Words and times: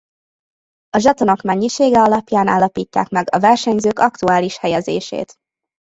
A 0.89 0.97
zsetonok 0.97 1.41
mennyisége 1.41 1.99
alapján 2.01 2.47
állapítják 2.47 3.07
meg 3.09 3.27
a 3.31 3.39
versenyzők 3.39 3.99
aktuális 3.99 4.57
helyezését. 4.57 5.33